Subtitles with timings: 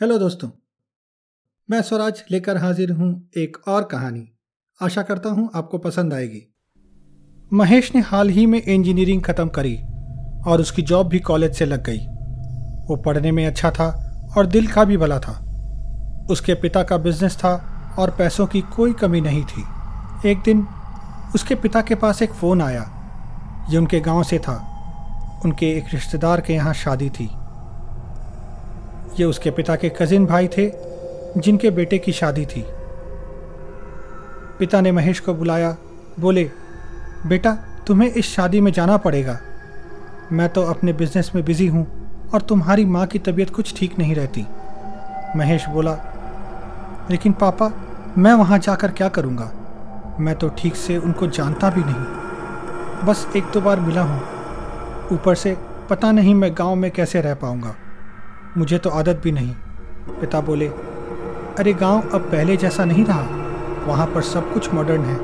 [0.00, 0.48] Hello दोस्तों,
[1.68, 4.22] मैं स्वराज लेकर हाजिर हूँ एक और कहानी।
[4.80, 6.40] आशा करता हूँ आपको पसंद आएगी।
[7.52, 9.74] महेश ने हाल ही में इंजीनियरिंग खत्म करी
[10.50, 11.98] और उसकी जॉब भी कॉलेज से लग गई।
[12.86, 13.86] वो पढ़ने में अच्छा था
[14.36, 15.32] और दिल का भी भला था।
[16.30, 17.54] उसके पिता का बिज़नेस था
[17.98, 19.64] और पैसों की कोई कमी नहीं थी।
[20.30, 20.66] एक दिन
[21.34, 22.82] उसके पिता के पास एक फ़ोन आया।
[23.70, 24.58] ये उनके गाँव से था।
[25.44, 27.30] उनके एक रिश्तेदार के यहाँ शादी थी।
[29.20, 30.70] ये उसके पिता के कजिन भाई थे,
[31.36, 32.64] जिनके बेटे की शादी थी।
[34.58, 35.76] पिता ने महेश को बुलाया,
[36.20, 36.50] बोले,
[37.26, 37.52] बेटा,
[37.86, 39.38] तुम्हें इस शादी में जाना पड़ेगा।
[40.32, 41.86] मैं तो अपने बिज़नेस में बिज़ी हूँ
[42.34, 44.46] और तुम्हारी माँ की तबीयत कुछ ठीक नहीं रहती।
[45.36, 45.98] महेश बोला,
[47.10, 47.72] लेकिन पापा,
[48.18, 49.52] मैं वहाँ जाकर क्या करूँगा?
[50.20, 54.22] मैं तो ठीक से उनको जानता भी नहीं। बस एक दो बार मिला हूँ।
[55.12, 55.56] ऊपर से
[55.90, 57.74] पता नहीं मैं गाँव में कैसे रह पाऊँगा।
[58.58, 59.54] मुझे तो आदत भी नहीं।
[60.10, 60.66] पिता बोले,
[61.58, 65.16] अरे गाँव अब पहले जैसा नहीं रहा। वहाँ पर सब कुछ मॉडर्न है।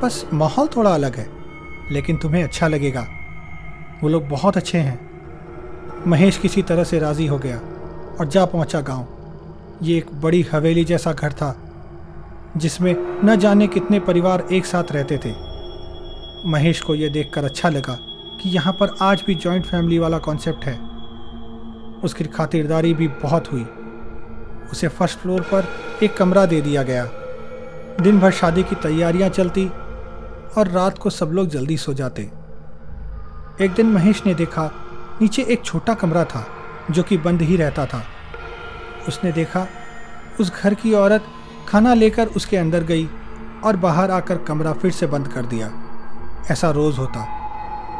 [0.00, 1.28] बस माहौल थोड़ा अलग है,
[1.92, 3.06] लेकिन तुम्हें अच्छा लगेगा।
[4.02, 5.00] वो लोग बहुत अच्छे हैं।
[6.06, 7.56] महेश किसी तरह से राज़ी हो गया
[8.20, 9.06] और जा पहुँचा गाँव।
[9.82, 11.56] ये एक बड़ी हवेली जैसा घर था,
[12.56, 15.34] जिसमें न जाने कितने परिवार एक साथ रहते थे।
[16.46, 17.98] महेश को यह देखकर अच्छा लगा
[18.42, 20.91] कि यहाँ पर आज भी जॉइंट फैमिली वाला कॉन्सेप्ट है।
[22.04, 23.66] उसकी खातिरदारी भी बहुत हुई।
[24.72, 25.68] उसे फ़र्स्ट फ्लोर पर
[26.02, 27.04] एक कमरा दे दिया गया।
[28.00, 29.66] दिन भर शादी की तैयारियाँ चलती
[30.58, 32.22] और रात को सब लोग जल्दी सो जाते।
[33.60, 34.72] एक दिन महेश ने देखा,
[35.22, 36.46] नीचे एक छोटा कमरा था
[36.90, 38.04] जो कि बंद ही रहता था।
[39.08, 39.66] उसने देखा,
[40.40, 41.24] उस घर की औरत
[41.68, 43.08] खाना लेकर उसके अंदर गई
[43.64, 45.72] और बाहर आकर कमरा फिर से बंद कर दिया।
[46.50, 47.28] ऐसा रोज़ होता।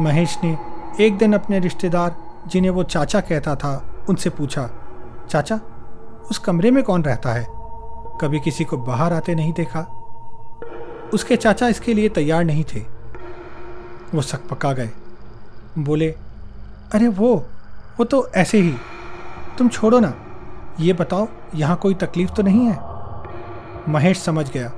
[0.00, 0.58] महेश ने
[1.00, 4.70] एक दिन अपने रिश्तेदार, जिन्हें वो चाचा कहता था उनसे पूछा,
[5.30, 5.60] चाचा,
[6.30, 7.46] उस कमरे में कौन रहता है?
[8.20, 9.80] कभी किसी को बाहर आते नहीं देखा?
[11.14, 12.80] उसके चाचा इसके लिए तैयार नहीं थे।
[14.14, 14.90] वो सक पका गए।
[15.78, 16.08] बोले,
[16.94, 17.36] अरे वो
[17.98, 18.74] वो तो ऐसे ही।
[19.58, 20.14] तुम छोड़ो ना।
[20.80, 22.78] ये बताओ, यहाँ कोई तकलीफ़ तो नहीं है?
[23.88, 24.68] महेश समझ गया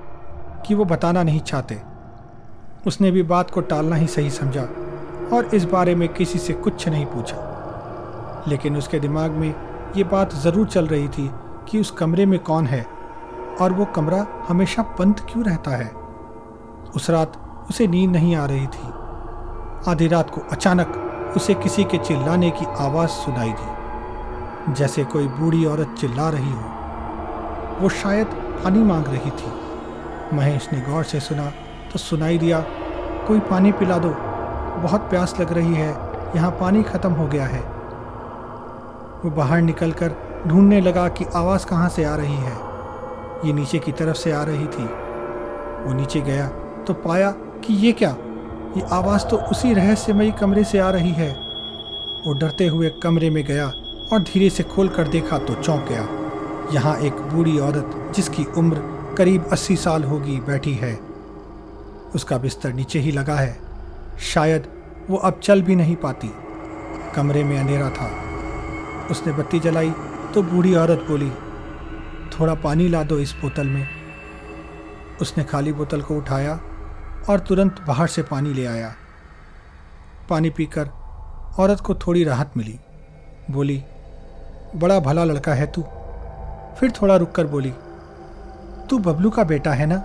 [0.67, 1.83] कि वो बताना नहीं चाहते।
[2.87, 4.63] उसने भी बात को टालना ही सही समझा
[5.37, 7.50] और इस बारे में किसी से कुछ नहीं पूछा।
[8.49, 9.55] लेकिन उसके दिमाग में
[9.97, 11.31] ये बात ज़रूर चल रही थी
[11.69, 12.83] कि उस कमरे में कौन है
[13.61, 15.91] और वो कमरा हमेशा बंद क्यों रहता है।
[16.97, 17.37] उस रात
[17.71, 22.65] उसे नींद नहीं आ रही थी। आधी रात को अचानक उसे किसी के चिल्लाने की
[22.81, 28.27] आवाज़ सुनाई दी, जैसे कोई बूढ़ी औरत चिल्ला रही हो। वो शायद
[28.65, 31.51] पानी मांग रही थी। महेश ने गौर से सुना
[31.93, 32.61] तो सुनाई दिया,
[33.29, 34.11] कोई पानी पिला दो,
[34.83, 35.89] बहुत प्यास लग रही है,
[36.37, 37.63] यहाँ पानी ख़त्म हो गया है।
[39.25, 40.15] वो बाहर निकलकर
[40.47, 42.53] ढूँढने लगा कि आवाज़ कहाँ से आ रही है।
[43.47, 44.85] ये नीचे की तरफ़ से आ रही थी।
[45.85, 46.49] वो नीचे गया
[46.87, 47.31] तो पाया
[47.65, 48.17] कि ये क्या?
[48.77, 51.31] ये आवाज़ तो उसी रहस्यमयी कमरे से आ रही है।
[52.27, 53.67] वो डरते हुए कमरे में गया
[54.13, 56.09] और धीरे से खोल कर देखा तो चौंक गया।
[56.73, 58.83] यहाँ एक बूढ़ी औरत जिसकी उम्र
[59.19, 60.99] करीब अस्सी साल होगी बैठी है।
[62.15, 63.57] उसका बिस्तर नीचे ही लगा है।
[64.21, 64.67] शायद
[65.11, 66.31] वो अब चल भी नहीं पाती।
[67.17, 68.11] कमरे में अंधेरा था।
[69.11, 69.91] उसने बत्ती जलाई
[70.35, 71.31] तो बूढ़ी औरत बोली,
[72.31, 73.87] थोड़ा पानी ला दो इस बोतल में।
[75.21, 76.61] उसने खाली बोतल को उठाया
[77.29, 78.95] और तुरंत बाहर से पानी ले आया।
[80.31, 80.89] पानी पीकर
[81.59, 82.79] औरत को थोड़ी राहत मिली।
[83.51, 83.83] बोली,
[84.77, 85.83] बड़ा भला लड़का है तू।
[86.79, 87.73] फिर थोड़ा रुक कर बोली,
[88.91, 90.03] तू बबलू का बेटा है ना?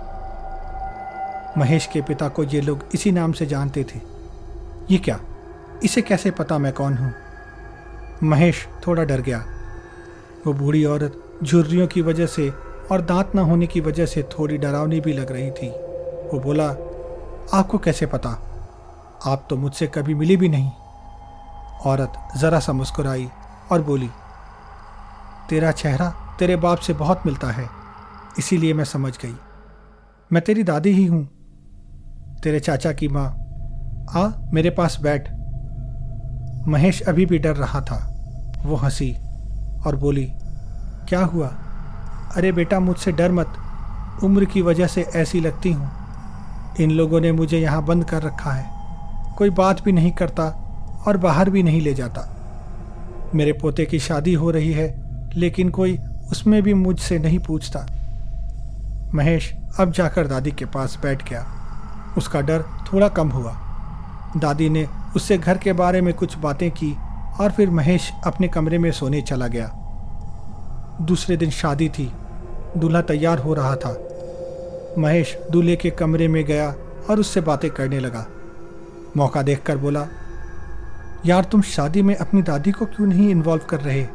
[1.58, 4.00] महेश के पिता को ये लोग इसी नाम से जानते थे।
[4.90, 5.18] ये क्या?
[5.84, 7.12] इसे कैसे पता मैं कौन हूँ?
[8.22, 9.44] महेश थोड़ा डर गया।
[10.46, 12.48] वो बूढ़ी औरत झुर्रियों की वजह से
[12.92, 15.68] और दांत ना होने की वजह से थोड़ी डरावनी भी लग रही थी।
[16.28, 16.68] वो बोला,
[17.54, 18.30] आपको कैसे पता?
[19.26, 20.70] आप तो मुझसे कभी मिली भी नहीं।
[21.86, 23.28] औरत ज़रा सा मुस्कुराई
[23.72, 24.10] और बोली,
[25.50, 27.68] तेरा चेहरा तेरे बाप से बहुत मिलता है,
[28.38, 29.34] इसीलिए मैं समझ गई।
[30.32, 31.24] मैं तेरी दादी ही हूँ।
[32.42, 33.28] तेरे चाचा की माँ,
[34.10, 35.35] आ, मेरे पास बैठ।
[36.68, 38.12] महेश अभी भी डर रहा था।
[38.66, 39.16] वो हँसी
[39.86, 40.32] और बोली,
[41.08, 41.46] क्या हुआ?
[42.36, 43.52] अरे बेटा, मुझसे डर मत।
[44.24, 45.90] उम्र की वजह से ऐसी लगती हूँ।
[46.80, 48.70] इन लोगों ने मुझे यहाँ बंद कर रखा है।
[49.36, 50.44] कोई बात भी नहीं करता
[51.06, 52.32] और बाहर भी नहीं ले जाता।
[53.34, 55.04] मेरे पोते की शादी हो रही है,
[55.34, 55.98] लेकिन कोई
[56.30, 57.86] उसमें भी मुझसे नहीं पूछता।
[59.14, 61.46] महेश अब जाकर दादी के पास बैठ गया।
[62.18, 63.56] उसका डर थोड़ा कम हुआ।
[64.36, 66.96] दादी ने उससे घर के बारे में कुछ बातें की
[67.40, 69.68] और फिर महेश अपने कमरे में सोने चला गया।
[71.02, 72.12] दूसरे दिन शादी थी।
[72.76, 73.98] दूल्हा तैयार हो रहा था।
[74.98, 76.74] महेश दूल्हे के कमरे में गया
[77.10, 78.26] और उससे बातें करने लगा।
[79.16, 80.06] मौका देखकर बोला,
[81.26, 84.06] यार, तुम शादी में अपनी दादी को क्यों नहीं इन्वॉल्व कर रहे?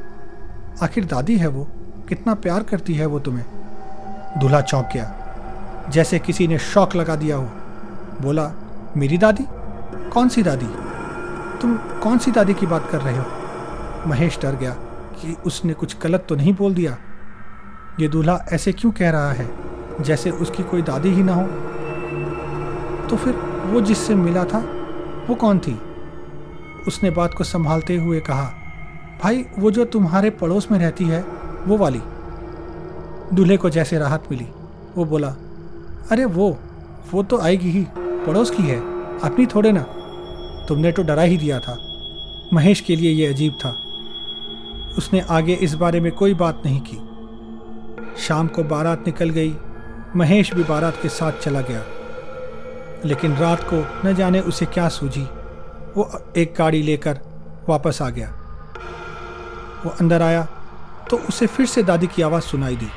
[0.84, 1.68] आखिर दादी है वो?
[2.10, 3.46] कितना प्यार करती है वो तुम्हें?
[4.40, 5.16] दूल्हा चौंक गया।
[5.90, 7.50] जैसे किसी ने शौक लगा दिया हो।
[8.22, 8.52] बोला,
[8.98, 9.46] मेरी दादी?
[10.10, 10.91] कौन सी दादी?
[11.62, 13.26] तुम कौन सी दादी की बात कर रहे हो?
[14.08, 14.72] महेश डर गया
[15.14, 16.98] कि उसने कुछ गलत तो नहीं बोल दिया।
[18.00, 19.52] ये दूल्हा ऐसे क्यों कह रहा है?
[20.02, 21.48] जैसे उसकी कोई दादी ही ना हो।
[23.08, 23.36] तो फिर
[23.66, 24.60] वो जिससे मिला था,
[25.28, 25.82] वो कौन थी?
[26.88, 28.54] उसने बात को संभालते हुए कहा,
[29.24, 31.26] भाई, वो जो तुम्हारे पड़ोस में रहती है,
[31.68, 32.02] वो वाली।
[33.34, 34.48] दूल्हे को जैसे राहत मिली।
[34.98, 35.36] वो बोला,
[36.12, 36.58] अरे वो
[37.12, 38.80] वो तो आएगी ही, पड़ोस की है,
[39.20, 39.86] अपनी थोड़े ना।
[40.68, 41.78] तुमने तो डरा ही दिया था।
[42.54, 43.70] महेश के लिए यह अजीब था।
[44.98, 46.98] उसने आगे इस बारे में कोई बात नहीं की।
[48.22, 49.56] शाम को बारात निकल गई।
[50.16, 51.84] महेश भी बारात के साथ चला गया।
[53.06, 55.24] लेकिन रात को न जाने उसे क्या सूझी।
[55.98, 57.20] वो एक गाड़ी लेकर
[57.70, 58.30] वापस आ गया।
[59.86, 60.48] वो अंदर आया
[61.10, 62.88] तो उसे फिर से दादी की आवाज़ सुनाई दी।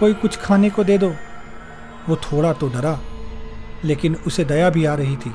[0.00, 1.14] कोई कुछ खाने को दे दो।
[2.08, 3.00] वो थोड़ा तो डरा,
[3.84, 5.34] लेकिन उसे दया भी आ रही थी।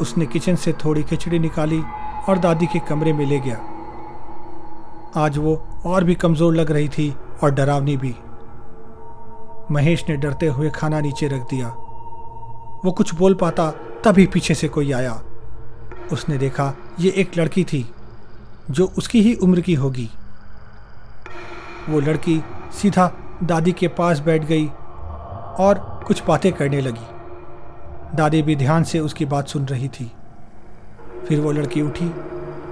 [0.00, 1.82] उसने किचन से थोड़ी खिचड़ी निकाली
[2.28, 3.60] और दादी के कमरे में ले गया।
[5.16, 5.54] आज वो
[5.86, 8.14] और भी कमज़ोर लग रही थी और डरावनी भी।
[9.70, 11.68] महेश ने डरते हुए खाना नीचे रख दिया।
[12.84, 13.70] वो कुछ बोल पाता
[14.04, 15.20] तभी पीछे से कोई आया।
[16.12, 17.84] उसने देखा ये एक लड़की थी
[18.70, 20.08] जो उसकी ही उम्र की होगी।
[21.88, 22.42] वो लड़की
[22.72, 23.10] सीधा
[23.42, 24.66] दादी के पास बैठ गई
[25.60, 27.19] और कुछ बातें करने लगी।
[28.14, 30.12] दादी भी ध्यान से उसकी बात सुन रही थी।
[31.28, 32.14] फिर वो लड़की उठी।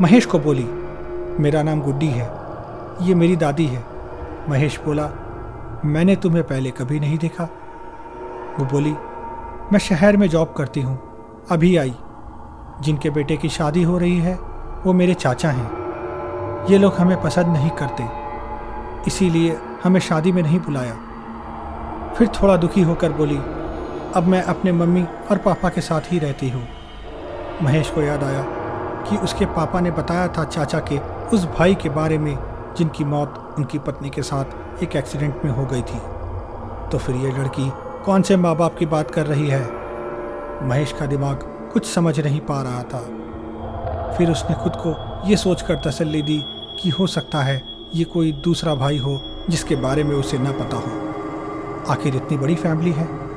[0.00, 0.64] महेश को बोली,
[1.42, 2.30] मेरा नाम गुड्डी है।
[3.02, 3.84] ये मेरी दादी है।
[4.48, 5.10] महेश बोला,
[5.84, 7.44] मैंने तुम्हें पहले कभी नहीं देखा।
[8.58, 8.92] वो बोली,
[9.72, 10.98] मैं शहर में जॉब करती हूँ।
[11.50, 11.94] अभी आई।
[12.80, 14.34] जिनके बेटे की शादी हो रही है,
[14.86, 15.70] वो मेरे चाचा हैं।
[16.70, 18.04] ये लोग हमें पसंद नहीं करते।
[19.06, 20.96] इसीलिए हमें शादी में नहीं बुलाया।
[22.14, 23.38] फिर थोड़ा दुखी होकर बोली
[24.16, 26.68] अब मैं अपने मम्मी और पापा के साथ ही रहती हूँ।
[27.62, 28.42] महेश को याद आया
[29.02, 30.98] कि उसके पापा ने बताया था चाचा के
[31.36, 32.38] उस भाई के बारे में,
[32.78, 35.98] जिनकी मौत उनकी पत्नी के साथ एक एक्सीडेंट में हो गई थी।
[36.92, 37.72] तो फिर ये लड़की
[38.04, 39.70] कौन से माँ बाप की बात कर रही है?
[40.68, 41.36] महेश का दिमाग
[41.72, 43.00] कुछ समझ नहीं पा रहा था।
[44.18, 46.44] फिर उसने खुद को ये सोचकर तसल्ली दी
[46.82, 47.62] कि हो सकता है
[47.94, 52.54] ये कोई दूसरा भाई हो, जिसके बारे में उसे न पता हो। आखिर इतनी बड़ी
[52.54, 53.27] फैमिली है?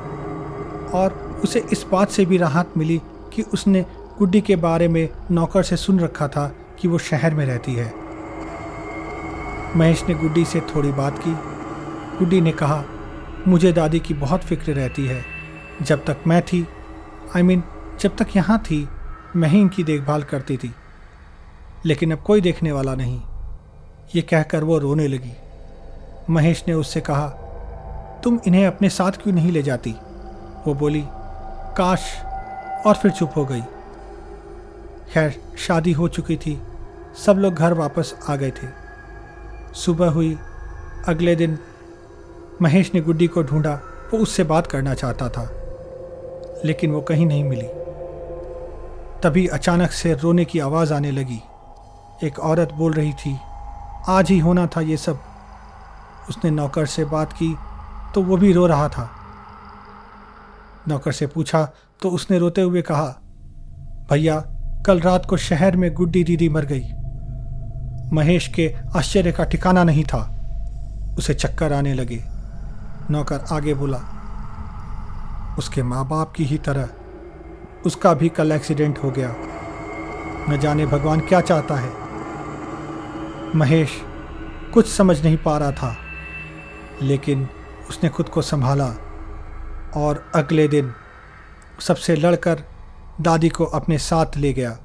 [0.94, 3.02] और उसे इस बात से भी राहत मिली
[3.34, 3.86] कि उसने
[4.18, 7.94] गुड्डी के बारे में नौकर से सुन रखा था कि वो शहर में रहती है।
[9.76, 11.32] महेश ने गुड्डी से थोड़ी बात की।
[12.18, 12.84] गुड्डी ने कहा
[13.48, 15.24] मुझे दादी की बहुत फ़िक्र रहती है।
[15.82, 16.68] जब तक मैं थी
[17.36, 18.88] आई I मीन mean, जब तक यहाँ थी
[19.36, 20.74] मैं ही इनकी देखभाल करती थी।
[21.86, 23.20] लेकिन अब कोई देखने वाला नहीं।
[24.14, 25.32] ये कहकर वो रोने लगी।
[26.30, 27.28] महेश ने उससे कहा
[28.24, 29.94] तुम इन्हें अपने साथ क्यों नहीं ले जाती?
[30.66, 31.04] वो बोली,
[31.76, 32.00] काश,
[32.86, 33.62] और फिर चुप हो गई।
[35.12, 36.60] खैर, शादी हो चुकी थी,
[37.26, 38.68] सब लोग घर वापस आ गए थे।
[39.74, 40.38] सुबह हुई,
[41.08, 41.58] अगले दिन
[42.62, 43.80] महेश ने गुड्डी को ढूंढा,
[44.12, 45.48] वो उससे बात करना चाहता था,
[46.64, 47.68] लेकिन वो कहीं नहीं मिली।
[49.22, 51.40] तभी अचानक से रोने की आवाज़ आने लगी।
[52.24, 53.38] एक औरत बोल रही थी,
[54.08, 55.18] आज ही होना था ये सब।
[56.28, 57.56] उसने नौकर से बात की
[58.14, 59.10] तो वो भी रो रहा था।
[60.88, 61.68] नौकर से पूछा
[62.02, 63.06] तो उसने रोते हुए कहा,
[64.10, 64.36] भैया,
[64.86, 66.84] कल रात को शहर में गुड्डी दीदी मर गई।
[68.12, 70.22] महेश के आश्चर्य का ठिकाना नहीं था।
[71.18, 72.22] उसे चक्कर आने लगे।
[73.10, 73.98] नौकर आगे बोला,
[75.58, 76.88] उसके माँ बाप की ही तरह,
[77.86, 79.34] उसका भी कल एक्सीडेंट हो गया।
[80.48, 81.90] न जाने भगवान क्या चाहता है?
[83.56, 83.90] महेश
[84.74, 85.96] कुछ समझ नहीं पा रहा था,
[87.02, 87.48] लेकिन
[87.88, 88.94] उसने खुद को संभाला।
[89.96, 90.92] और अगले दिन
[91.80, 92.62] सबसे लड़कर
[93.20, 94.78] दादी को अपने साथ ले गया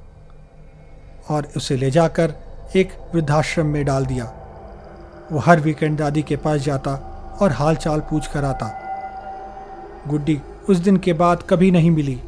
[1.28, 2.34] और उसे ले जाकर
[2.76, 4.24] एक वृद्धाश्रम में डाल दिया।
[5.32, 6.94] वो हर वीकेंड दादी के पास जाता
[7.40, 8.70] और हाल चाल पूछ कर आता।
[10.08, 12.20] गुड्डी उस दिन के बाद कभी नहीं मिली।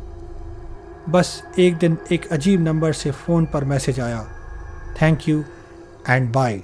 [1.09, 4.25] बस एक दिन एक अजीब नंबर से फ़ोन पर मैसेज आया।
[5.03, 5.45] थैंक यू
[6.09, 6.61] एंड बाय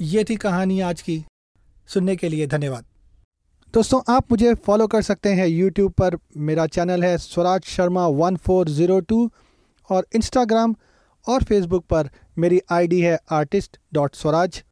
[0.00, 1.24] ये थी कहानी आज की।
[1.86, 2.84] सुनने के लिए धन्यवाद।
[3.74, 8.36] दोस्तों, आप मुझे फॉलो कर सकते हैं यूट्यूब पर। मेरा चैनल है Swaraj Sharma one
[8.36, 9.18] four zero two
[9.88, 10.74] और इंस्टाग्राम
[11.26, 12.08] और फेसबुक पर
[12.38, 14.62] मेरी आईडी है आर्टिस्ट डॉट स्वराज।